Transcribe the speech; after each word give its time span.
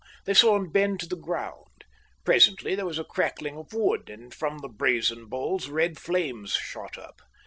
They 0.25 0.33
saw 0.33 0.55
him 0.55 0.71
bend 0.71 0.99
to 1.01 1.05
the 1.05 1.15
ground. 1.15 1.83
Presently 2.25 2.73
there 2.73 2.87
was 2.87 2.97
a 2.97 3.03
crackling 3.03 3.55
of 3.55 3.71
wood, 3.71 4.09
and 4.09 4.33
from 4.33 4.57
the 4.57 4.67
brazen 4.67 5.27
bowls 5.27 5.69
red 5.69 5.99
flames 5.99 6.53
shot 6.53 6.97
up. 6.97 7.21